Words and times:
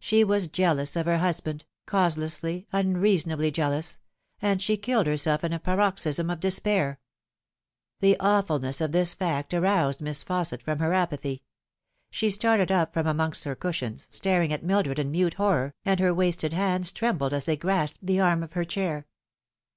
She 0.00 0.24
was 0.24 0.48
jealous 0.48 0.96
of 0.96 1.06
her 1.06 1.18
husband 1.18 1.64
cause 1.86 2.16
lessly, 2.16 2.66
unreasonably 2.72 3.52
jealous 3.52 4.00
and 4.42 4.60
she 4.60 4.76
killed 4.76 5.06
herself 5.06 5.44
in 5.44 5.52
a 5.52 5.60
paroxysm 5.60 6.30
of 6.30 6.40
despair!" 6.40 6.98
The 8.00 8.18
awfulness 8.18 8.80
of 8.80 8.90
this 8.90 9.14
fact 9.14 9.54
aroused 9.54 10.00
Miss 10.00 10.24
Fausset 10.24 10.62
from 10.62 10.80
her 10.80 10.92
apathy. 10.92 11.44
She 12.10 12.28
started 12.30 12.72
up 12.72 12.92
from 12.92 13.06
amongst 13.06 13.44
her 13.44 13.54
cushions, 13.54 14.08
staring 14.10 14.52
at 14.52 14.64
Mildred 14.64 14.98
in 14.98 15.12
mute 15.12 15.34
horror, 15.34 15.72
and 15.84 16.00
her 16.00 16.12
wasted 16.12 16.52
hands 16.52 16.90
trembled 16.90 17.32
as 17.32 17.44
they 17.44 17.56
grasped 17.56 18.04
the 18.04 18.18
arm 18.18 18.42
of 18.42 18.54
her 18.54 18.64
chair. 18.64 19.06